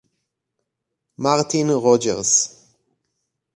Martin 1.17 1.69
Rogers. 1.69 2.57